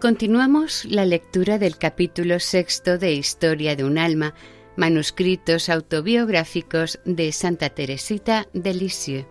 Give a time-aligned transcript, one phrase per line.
[0.00, 4.32] Continuamos la lectura del capítulo sexto de Historia de un alma,
[4.74, 9.26] manuscritos autobiográficos de Santa Teresita de Lisieux.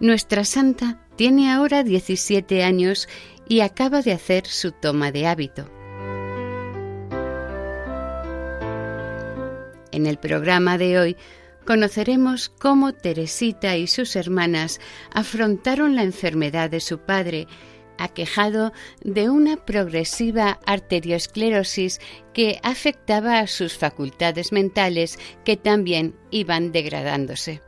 [0.00, 3.10] Nuestra santa tiene ahora 17 años
[3.46, 5.70] y acaba de hacer su toma de hábito.
[9.92, 11.16] En el programa de hoy
[11.66, 14.80] conoceremos cómo Teresita y sus hermanas
[15.12, 17.48] afrontaron la enfermedad de su padre
[18.02, 18.72] aquejado
[19.02, 22.00] de una progresiva arteriosclerosis
[22.32, 27.60] que afectaba a sus facultades mentales que también iban degradándose.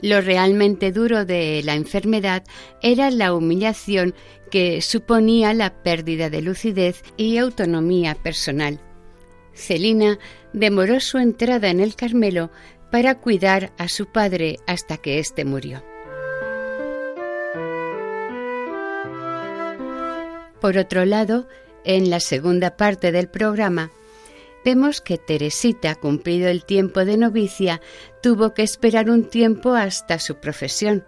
[0.00, 2.42] Lo realmente duro de la enfermedad
[2.82, 4.14] era la humillación
[4.50, 8.80] que suponía la pérdida de lucidez y autonomía personal.
[9.54, 10.18] Celina
[10.52, 12.50] demoró su entrada en el Carmelo
[12.90, 15.93] para cuidar a su padre hasta que éste murió.
[20.64, 21.46] Por otro lado,
[21.84, 23.90] en la segunda parte del programa,
[24.64, 27.82] vemos que Teresita, cumplido el tiempo de novicia,
[28.22, 31.04] tuvo que esperar un tiempo hasta su profesión.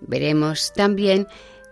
[0.00, 1.26] Veremos también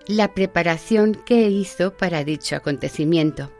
[0.08, 3.52] la preparación que hizo para dicho acontecimiento.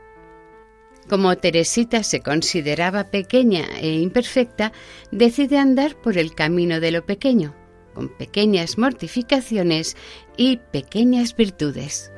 [1.08, 4.72] Como Teresita se consideraba pequeña e imperfecta,
[5.12, 7.54] decide andar por el camino de lo pequeño,
[7.94, 9.96] con pequeñas mortificaciones
[10.36, 12.10] y pequeñas virtudes.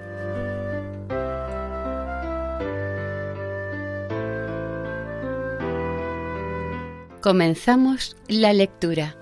[7.20, 9.14] Comenzamos la lectura.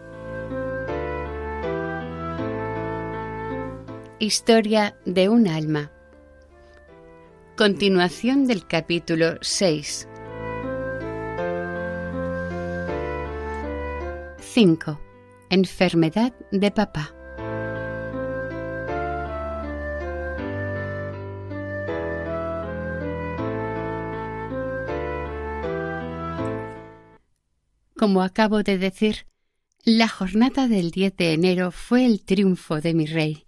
[4.21, 5.91] Historia de un alma.
[7.57, 10.09] Continuación del capítulo 6.
[14.39, 15.01] 5.
[15.51, 17.18] Enfermedad de papá.
[27.99, 29.27] Como acabo de decir,
[29.85, 33.45] la jornada del 10 de enero fue el triunfo de mi rey.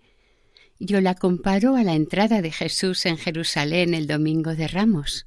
[0.80, 5.26] Yo la comparo a la entrada de Jesús en Jerusalén el domingo de Ramos.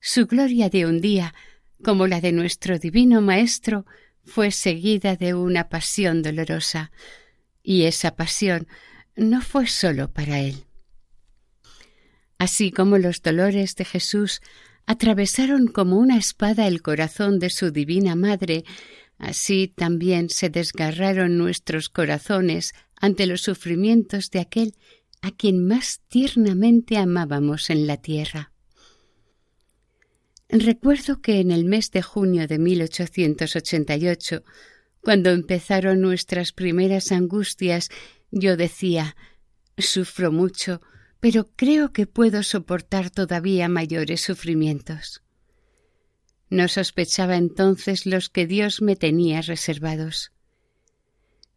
[0.00, 1.32] Su gloria de un día,
[1.84, 3.86] como la de nuestro divino Maestro,
[4.24, 6.90] fue seguida de una pasión dolorosa,
[7.62, 8.66] y esa pasión
[9.14, 10.64] no fue sólo para él.
[12.36, 14.40] Así como los dolores de Jesús
[14.86, 18.64] atravesaron como una espada el corazón de su divina Madre,
[19.18, 24.74] así también se desgarraron nuestros corazones ante los sufrimientos de aquel
[25.22, 28.52] a quien más tiernamente amábamos en la tierra.
[30.48, 34.42] Recuerdo que en el mes de junio de 1888,
[35.00, 37.88] cuando empezaron nuestras primeras angustias,
[38.30, 39.16] yo decía
[39.78, 40.80] Sufro mucho,
[41.20, 45.22] pero creo que puedo soportar todavía mayores sufrimientos.
[46.48, 50.32] No sospechaba entonces los que Dios me tenía reservados.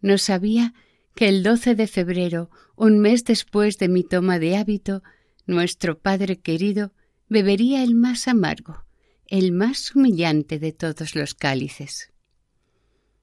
[0.01, 0.73] No sabía
[1.15, 5.01] que el 12 de febrero, un mes después de mi toma de hábito,
[5.45, 6.93] nuestro Padre querido
[7.29, 8.85] bebería el más amargo,
[9.27, 12.11] el más humillante de todos los cálices.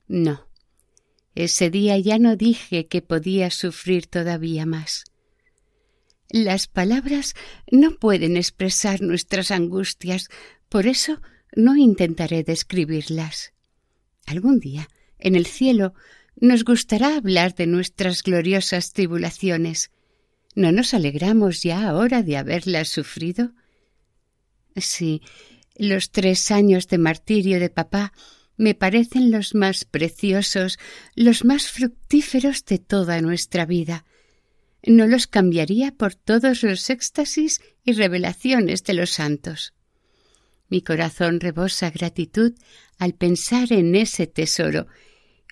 [0.08, 0.48] No,
[1.34, 5.04] ese día ya no dije que podía sufrir todavía más.
[6.30, 7.34] Las palabras
[7.72, 10.28] no pueden expresar nuestras angustias,
[10.68, 11.20] por eso
[11.56, 13.52] no intentaré describirlas.
[14.26, 14.88] Algún día,
[15.18, 15.92] en el cielo,
[16.36, 19.90] nos gustará hablar de nuestras gloriosas tribulaciones.
[20.54, 23.50] ¿No nos alegramos ya ahora de haberlas sufrido?
[24.76, 25.22] Sí,
[25.74, 28.12] los tres años de martirio de papá
[28.56, 30.78] me parecen los más preciosos,
[31.16, 34.04] los más fructíferos de toda nuestra vida.
[34.86, 39.74] No los cambiaría por todos los éxtasis y revelaciones de los santos.
[40.68, 42.54] Mi corazón rebosa gratitud
[42.98, 44.86] al pensar en ese tesoro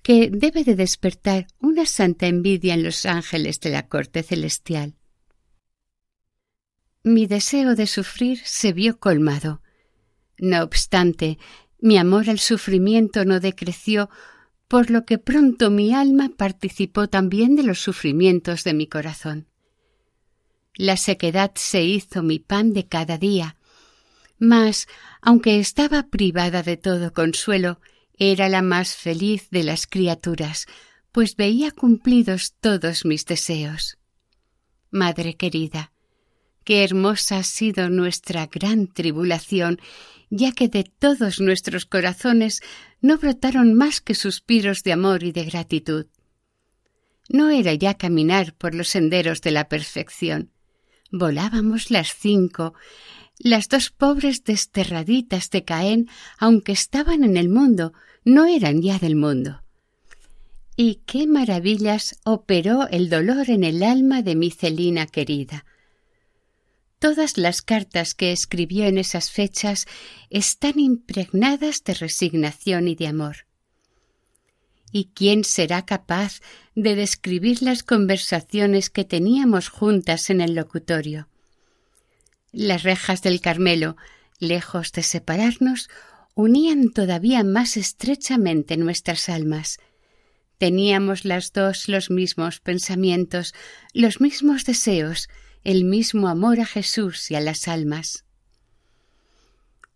[0.02, 4.94] que debe de despertar una santa envidia en los ángeles de la corte celestial.
[7.02, 9.60] Mi deseo de sufrir se vio colmado.
[10.38, 11.38] No obstante,
[11.80, 14.08] mi amor al sufrimiento no decreció,
[14.68, 19.48] por lo que pronto mi alma participó también de los sufrimientos de mi corazón.
[20.74, 23.56] La sequedad se hizo mi pan de cada día,
[24.38, 24.86] mas,
[25.20, 27.80] aunque estaba privada de todo consuelo,
[28.18, 30.66] era la más feliz de las criaturas,
[31.12, 33.98] pues veía cumplidos todos mis deseos.
[34.90, 35.92] Madre querida,
[36.62, 39.80] qué hermosa ha sido nuestra gran tribulación,
[40.30, 42.62] ya que de todos nuestros corazones
[43.00, 46.06] no brotaron más que suspiros de amor y de gratitud.
[47.28, 50.50] No era ya caminar por los senderos de la perfección.
[51.10, 52.74] Volábamos las cinco,
[53.38, 56.08] las dos pobres desterraditas de Caén,
[56.38, 57.92] aunque estaban en el mundo,
[58.24, 59.62] no eran ya del mundo.
[60.76, 65.64] Y qué maravillas operó el dolor en el alma de mi Celina querida.
[66.98, 69.86] Todas las cartas que escribió en esas fechas
[70.30, 73.46] están impregnadas de resignación y de amor.
[74.90, 76.40] ¿Y quién será capaz
[76.74, 81.28] de describir las conversaciones que teníamos juntas en el locutorio?
[82.50, 83.96] Las rejas del Carmelo,
[84.40, 85.88] lejos de separarnos,
[86.34, 89.78] unían todavía más estrechamente nuestras almas.
[90.56, 93.54] Teníamos las dos los mismos pensamientos,
[93.92, 95.28] los mismos deseos,
[95.64, 98.24] el mismo amor a Jesús y a las almas.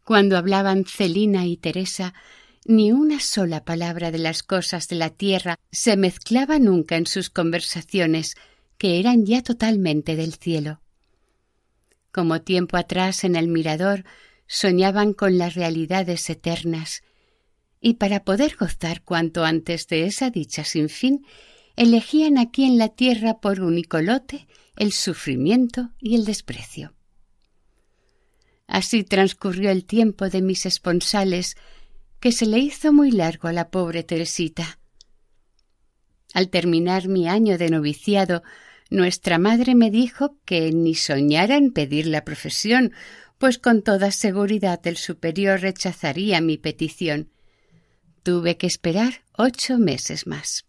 [0.05, 2.13] Cuando hablaban Celina y Teresa,
[2.65, 7.31] ni una sola palabra de las cosas de la tierra se mezclaba nunca en sus
[7.31, 8.37] conversaciones,
[8.79, 10.81] que eran ya totalmente del cielo.
[12.11, 14.05] Como tiempo atrás en el mirador
[14.47, 17.03] soñaban con las realidades eternas,
[17.81, 21.25] y para poder gozar cuanto antes de esa dicha sin fin,
[21.75, 26.95] elegían aquí en la tierra por único lote el sufrimiento y el desprecio.
[28.67, 31.57] Así transcurrió el tiempo de mis esponsales,
[32.21, 34.79] que se le hizo muy largo a la pobre Teresita.
[36.33, 38.43] Al terminar mi año de noviciado,
[38.91, 42.93] nuestra madre me dijo que ni soñara en pedir la profesión,
[43.39, 47.31] pues con toda seguridad el superior rechazaría mi petición.
[48.23, 50.65] Tuve que esperar ocho meses más.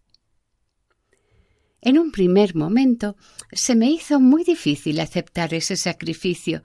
[1.86, 3.18] En un primer momento
[3.52, 6.64] se me hizo muy difícil aceptar ese sacrificio,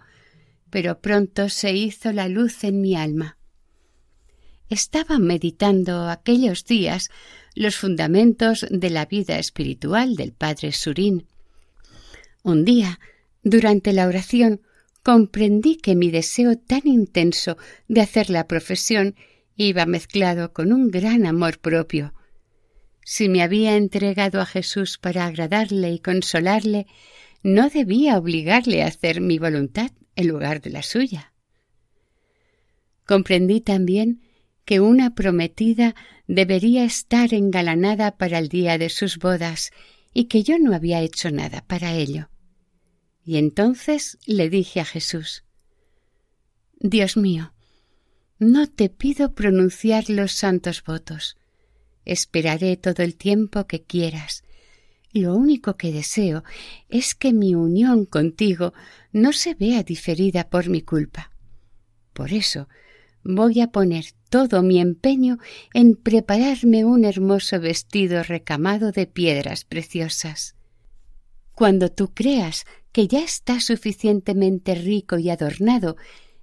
[0.70, 3.36] pero pronto se hizo la luz en mi alma.
[4.68, 7.10] Estaba meditando aquellos días
[7.54, 11.26] los fundamentos de la vida espiritual del padre Surín
[12.48, 12.98] un día,
[13.42, 14.62] durante la oración,
[15.02, 17.56] comprendí que mi deseo tan intenso
[17.88, 19.16] de hacer la profesión
[19.56, 22.14] iba mezclado con un gran amor propio.
[23.10, 26.86] Si me había entregado a Jesús para agradarle y consolarle,
[27.42, 31.32] no debía obligarle a hacer mi voluntad en lugar de la suya.
[33.06, 34.20] Comprendí también
[34.66, 35.94] que una prometida
[36.26, 39.70] debería estar engalanada para el día de sus bodas
[40.12, 42.28] y que yo no había hecho nada para ello.
[43.24, 45.44] Y entonces le dije a Jesús
[46.78, 47.54] Dios mío,
[48.38, 51.37] no te pido pronunciar los santos votos.
[52.08, 54.42] Esperaré todo el tiempo que quieras.
[55.12, 56.42] Lo único que deseo
[56.88, 58.72] es que mi unión contigo
[59.12, 61.30] no se vea diferida por mi culpa.
[62.14, 62.66] Por eso
[63.22, 65.36] voy a poner todo mi empeño
[65.74, 70.54] en prepararme un hermoso vestido recamado de piedras preciosas.
[71.54, 75.98] Cuando tú creas que ya está suficientemente rico y adornado,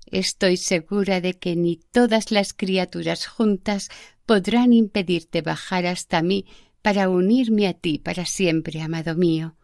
[0.05, 3.89] estoy segura de que ni todas las criaturas juntas
[4.25, 6.45] podrán impedirte bajar hasta mí
[6.81, 9.55] para unirme a ti para siempre, amado mío.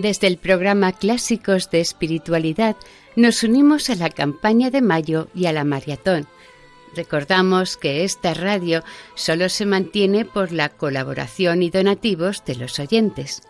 [0.00, 2.76] Desde el programa Clásicos de Espiritualidad
[3.16, 6.28] nos unimos a la campaña de mayo y a la maratón.
[6.94, 8.84] Recordamos que esta radio
[9.16, 13.42] solo se mantiene por la colaboración y donativos de los oyentes.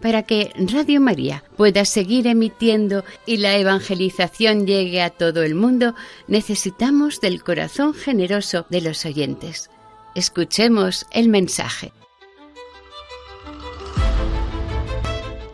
[0.00, 5.96] Para que Radio María pueda seguir emitiendo y la evangelización llegue a todo el mundo,
[6.28, 9.68] necesitamos del corazón generoso de los oyentes.
[10.14, 11.92] Escuchemos el mensaje.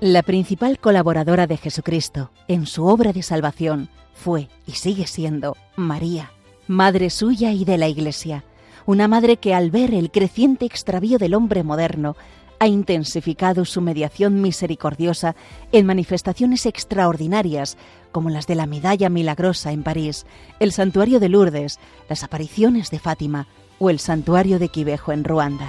[0.01, 6.31] La principal colaboradora de Jesucristo en su obra de salvación fue y sigue siendo María,
[6.69, 8.45] madre suya y de la Iglesia,
[8.87, 12.15] una madre que al ver el creciente extravío del hombre moderno
[12.61, 15.35] ha intensificado su mediación misericordiosa
[15.73, 17.77] en manifestaciones extraordinarias
[18.13, 20.27] como las de la Medalla Milagrosa en París,
[20.61, 23.49] el Santuario de Lourdes, las apariciones de Fátima
[23.81, 25.69] o el Santuario de Quivejo en Ruanda.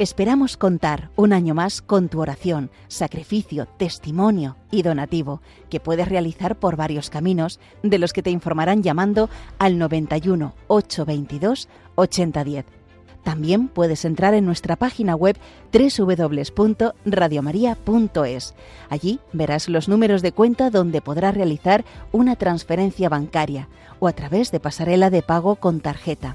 [0.00, 6.56] Esperamos contar un año más con tu oración, sacrificio, testimonio y donativo, que puedes realizar
[6.56, 12.64] por varios caminos, de los que te informarán llamando al 91 822 8010.
[13.22, 15.38] También puedes entrar en nuestra página web
[15.72, 18.54] www.radiomaria.es.
[18.90, 23.68] Allí verás los números de cuenta donde podrás realizar una transferencia bancaria
[24.00, 26.34] o a través de pasarela de pago con tarjeta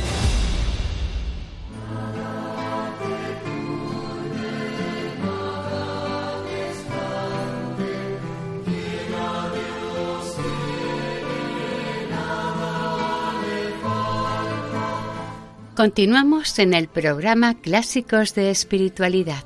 [15.81, 19.45] Continuamos en el programa Clásicos de Espiritualidad,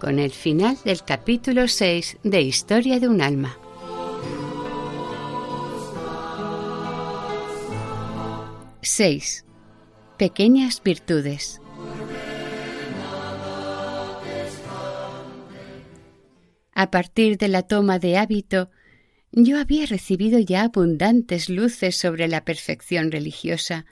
[0.00, 3.56] con el final del capítulo 6 de Historia de un alma.
[8.82, 9.44] ¡6!
[10.16, 11.60] Pequeñas virtudes.
[16.74, 18.68] A partir de la toma de hábito,
[19.30, 23.86] yo había recibido ya abundantes luces sobre la perfección religiosa,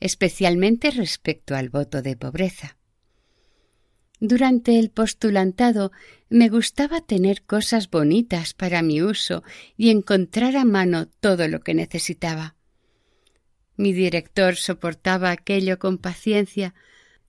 [0.00, 2.76] especialmente respecto al voto de pobreza.
[4.18, 5.92] Durante el postulantado
[6.28, 9.42] me gustaba tener cosas bonitas para mi uso
[9.78, 12.54] y encontrar a mano todo lo que necesitaba.
[13.76, 16.74] Mi director soportaba aquello con paciencia,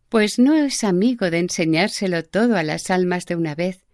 [0.09, 3.85] pues no es amigo de enseñárselo todo a las almas de una vez.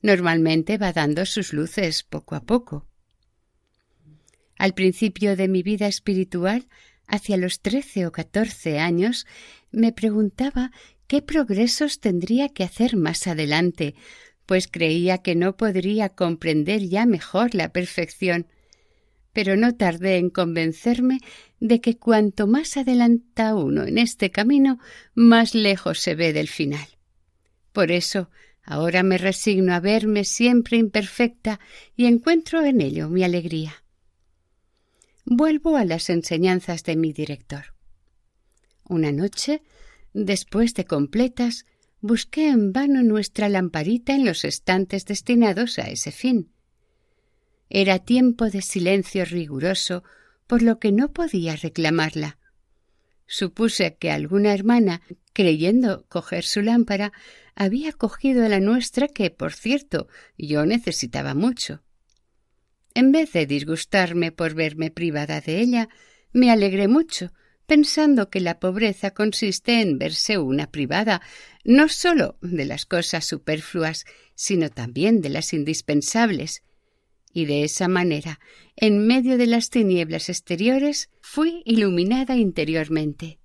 [0.00, 2.86] Normalmente va dando sus luces poco a poco.
[4.58, 6.68] Al principio de mi vida espiritual
[7.12, 9.26] hacia los trece o catorce años,
[9.70, 10.72] me preguntaba
[11.06, 13.94] qué progresos tendría que hacer más adelante,
[14.46, 18.46] pues creía que no podría comprender ya mejor la perfección,
[19.34, 21.20] pero no tardé en convencerme
[21.60, 24.78] de que cuanto más adelanta uno en este camino,
[25.14, 26.86] más lejos se ve del final.
[27.72, 28.30] Por eso,
[28.62, 31.60] ahora me resigno a verme siempre imperfecta
[31.94, 33.81] y encuentro en ello mi alegría.
[35.24, 37.74] Vuelvo a las enseñanzas de mi director.
[38.88, 39.62] Una noche,
[40.12, 41.64] después de completas,
[42.00, 46.52] busqué en vano nuestra lamparita en los estantes destinados a ese fin.
[47.70, 50.02] Era tiempo de silencio riguroso,
[50.46, 52.38] por lo que no podía reclamarla.
[53.26, 55.00] Supuse que alguna hermana,
[55.32, 57.12] creyendo coger su lámpara,
[57.54, 61.82] había cogido la nuestra que, por cierto, yo necesitaba mucho.
[62.94, 65.88] En vez de disgustarme por verme privada de ella,
[66.32, 67.32] me alegré mucho,
[67.66, 71.22] pensando que la pobreza consiste en verse una privada
[71.64, 76.62] no sólo de las cosas superfluas, sino también de las indispensables,
[77.32, 78.40] y de esa manera,
[78.76, 83.38] en medio de las tinieblas exteriores, fui iluminada interiormente.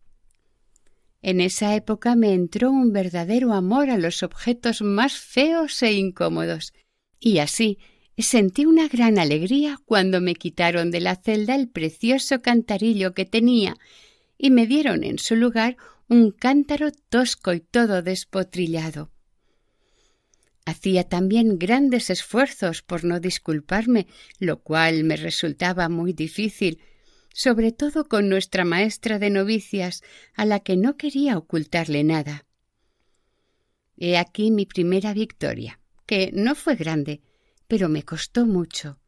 [1.22, 6.74] En esa época me entró un verdadero amor a los objetos más feos e incómodos,
[7.20, 7.80] y así
[8.24, 13.78] sentí una gran alegría cuando me quitaron de la celda el precioso cantarillo que tenía
[14.38, 19.12] y me dieron en su lugar un cántaro tosco y todo despotrillado.
[20.66, 24.08] Hacía también grandes esfuerzos por no disculparme,
[24.40, 26.80] lo cual me resultaba muy difícil,
[27.34, 30.02] sobre todo con nuestra maestra de novicias,
[30.34, 32.46] a la que no quería ocultarle nada.
[33.96, 37.22] He aquí mi primera victoria, que no fue grande,
[37.68, 39.00] pero me costó mucho.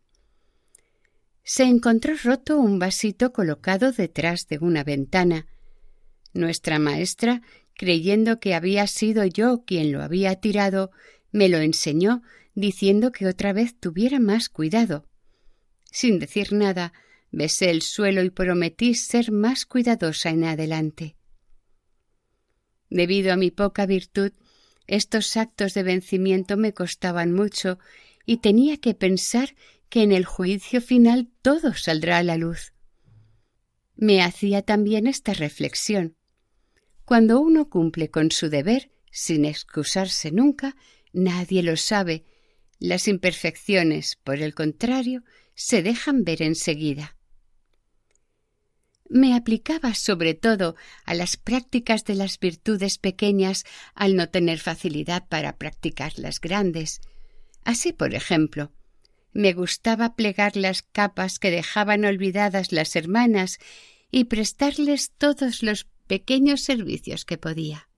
[1.43, 5.47] Se encontró roto un vasito colocado detrás de una ventana.
[6.33, 7.41] Nuestra maestra,
[7.73, 10.91] creyendo que había sido yo quien lo había tirado,
[11.31, 12.21] me lo enseñó
[12.53, 15.07] diciendo que otra vez tuviera más cuidado.
[15.91, 16.93] Sin decir nada,
[17.31, 21.15] besé el suelo y prometí ser más cuidadosa en adelante.
[22.89, 24.33] Debido a mi poca virtud,
[24.87, 27.79] estos actos de vencimiento me costaban mucho
[28.29, 29.55] y tenía que pensar
[29.89, 32.73] que en el juicio final todo saldrá a la luz.
[33.95, 36.15] Me hacía también esta reflexión.
[37.05, 40.75] Cuando uno cumple con su deber, sin excusarse nunca,
[41.11, 42.23] Nadie lo sabe.
[42.77, 45.23] Las imperfecciones, por el contrario,
[45.55, 47.17] se dejan ver enseguida.
[49.09, 53.63] Me aplicaba sobre todo a las prácticas de las virtudes pequeñas
[53.95, 57.01] al no tener facilidad para practicar las grandes.
[57.63, 58.71] Así, por ejemplo,
[59.31, 63.59] me gustaba plegar las capas que dejaban olvidadas las hermanas
[64.11, 67.89] y prestarles todos los pequeños servicios que podía.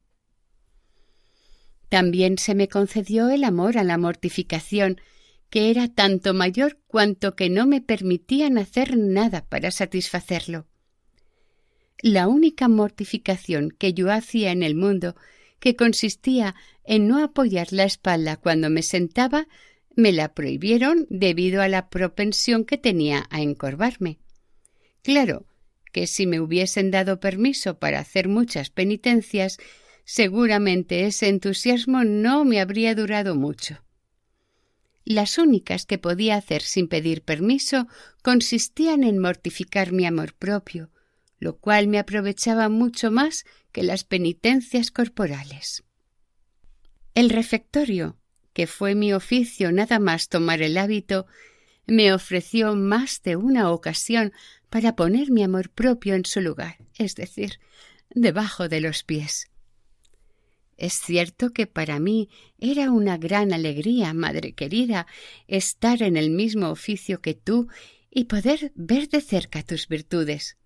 [1.90, 5.02] También se me concedió el amor a la mortificación,
[5.50, 10.68] que era tanto mayor cuanto que no me permitían hacer nada para satisfacerlo.
[12.02, 15.16] La única mortificación que yo hacía en el mundo,
[15.62, 19.48] que consistía en no apoyar la espalda cuando me sentaba,
[19.96, 24.20] me la prohibieron debido a la propensión que tenía a encorvarme.
[25.02, 25.46] Claro
[25.94, 29.58] que si me hubiesen dado permiso para hacer muchas penitencias,
[30.14, 33.82] Seguramente ese entusiasmo no me habría durado mucho.
[35.06, 37.88] Las únicas que podía hacer sin pedir permiso
[38.22, 40.91] consistían en mortificar mi amor propio,
[41.42, 45.84] lo cual me aprovechaba mucho más que las penitencias corporales.
[47.16, 48.16] El refectorio,
[48.54, 51.26] que fue mi oficio nada más tomar el hábito,
[51.88, 54.34] me ofreció más de una ocasión
[54.70, 57.60] para poner mi amor propio en su lugar, es decir,
[58.12, 59.50] debajo de los pies.
[60.78, 65.08] Es cierto que para mí era una gran alegría, madre querida,
[65.48, 67.68] estar en el mismo oficio que tú
[68.12, 70.58] y poder ver de cerca tus virtudes.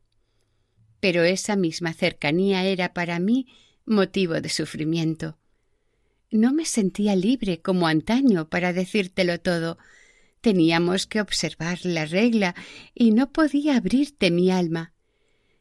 [1.05, 3.45] Pero esa misma cercanía era para mí
[3.85, 5.37] motivo de sufrimiento.
[6.31, 9.77] No me sentía libre como antaño para decírtelo todo.
[10.41, 12.55] Teníamos que observar la regla
[12.95, 14.95] y no podía abrirte mi alma.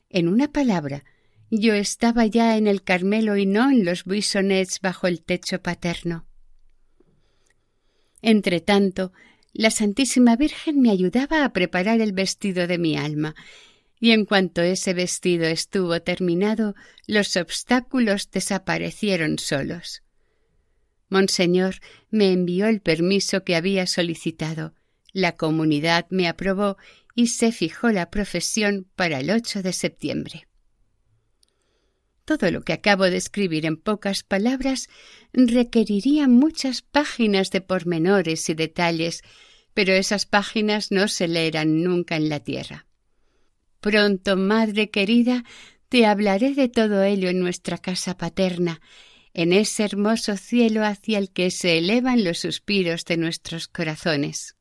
[0.09, 1.04] En una palabra,
[1.50, 6.26] yo estaba ya en el Carmelo y no en los buissonets bajo el techo paterno.
[8.22, 9.12] Entretanto,
[9.52, 13.35] la Santísima Virgen me ayudaba a preparar el vestido de mi alma,
[14.00, 16.74] y en cuanto ese vestido estuvo terminado,
[17.07, 20.02] los obstáculos desaparecieron solos.
[21.09, 21.76] Monseñor
[22.11, 24.74] me envió el permiso que había solicitado,
[25.12, 26.76] la comunidad me aprobó
[27.14, 30.48] y se fijó la profesión para el 8 de septiembre.
[32.24, 34.88] Todo lo que acabo de escribir en pocas palabras
[35.33, 39.22] requeriría muchas páginas de pormenores y detalles,
[39.74, 42.87] pero esas páginas no se leerán nunca en la tierra.
[43.85, 45.44] Pronto, madre querida,
[45.90, 48.81] te hablaré de todo ello en nuestra casa paterna,
[49.35, 54.57] en ese hermoso cielo hacia el que se elevan los suspiros de nuestros corazones.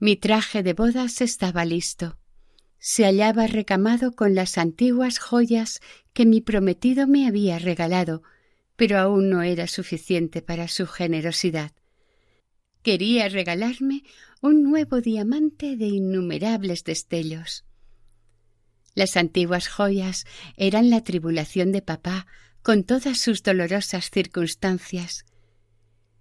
[0.00, 2.18] Mi traje de bodas estaba listo.
[2.80, 5.78] Se hallaba recamado con las antiguas joyas
[6.12, 8.24] que mi prometido me había regalado,
[8.74, 11.70] pero aún no era suficiente para su generosidad.
[12.88, 14.02] Quería regalarme
[14.40, 17.66] un nuevo diamante de innumerables destellos.
[18.94, 20.24] Las antiguas joyas
[20.56, 22.26] eran la tribulación de papá
[22.62, 25.26] con todas sus dolorosas circunstancias.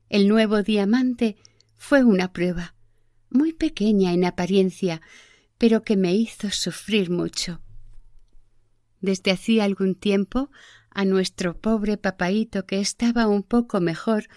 [0.10, 1.38] El nuevo diamante
[1.78, 2.76] fue una prueba,
[3.30, 5.02] muy pequeña en apariencia,
[5.58, 7.62] pero que me hizo sufrir mucho.
[9.00, 10.52] Desde hacía algún tiempo
[10.90, 14.28] a nuestro pobre papaíto que estaba un poco mejor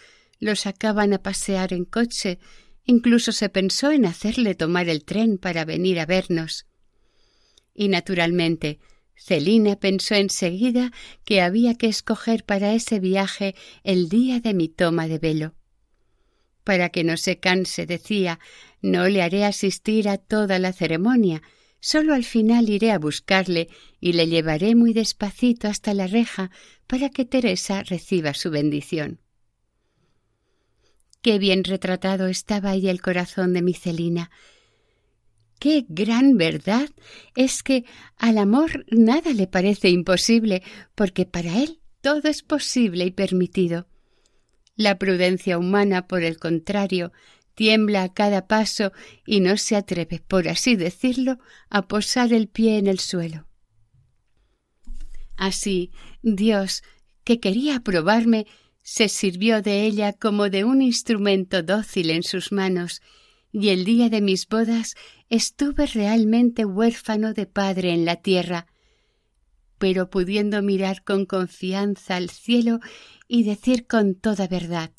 [0.41, 2.39] lo sacaban a pasear en coche,
[2.85, 6.67] incluso se pensó en hacerle tomar el tren para venir a vernos.
[7.75, 8.81] Y naturalmente,
[9.15, 10.93] Celina pensó enseguida
[11.25, 15.55] que había que escoger para ese viaje el día de mi toma de velo.
[16.65, 18.41] Para que no se canse, decía,
[18.81, 21.43] no le haré asistir a toda la ceremonia,
[21.81, 23.69] solo al final iré a buscarle
[24.01, 26.51] y le llevaré muy despacito hasta la reja
[26.87, 29.21] para que Teresa reciba su bendición.
[31.23, 34.31] Qué bien retratado estaba ahí el corazón de mi Celina,
[35.61, 36.89] Qué gran verdad
[37.37, 37.85] es que
[38.17, 40.63] al amor nada le parece imposible,
[40.95, 43.87] porque para él todo es posible y permitido.
[44.75, 47.13] La prudencia humana, por el contrario,
[47.55, 48.93] tiembla a cada paso
[49.27, 53.47] y no se atreve, por así decirlo, a posar el pie en el suelo.
[55.37, 56.83] Así, Dios,
[57.23, 58.47] que quería probarme,
[58.83, 63.03] se sirvió de ella como de un instrumento dócil en sus manos,
[63.53, 64.95] y el día de mis bodas
[65.29, 68.67] estuve realmente huérfano de padre en la tierra,
[69.79, 72.81] pero pudiendo mirar con confianza al cielo
[73.27, 74.93] y decir con toda verdad,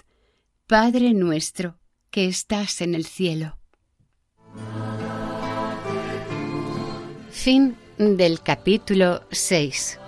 [0.67, 1.77] Padre nuestro,
[2.11, 3.57] que estás en el cielo.
[7.29, 10.00] Fin del capítulo 6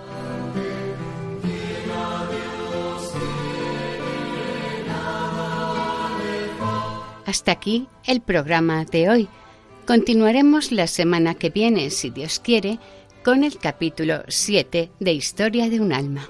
[7.34, 9.28] Hasta aquí el programa de hoy.
[9.88, 12.78] Continuaremos la semana que viene, si Dios quiere,
[13.26, 16.30] con el capítulo 7 de Historia de un alma.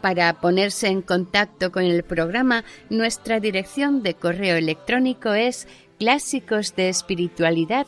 [0.00, 6.88] Para ponerse en contacto con el programa, nuestra dirección de correo electrónico es clásicos de
[6.88, 7.86] espiritualidad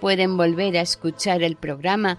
[0.00, 2.18] Pueden volver a escuchar el programa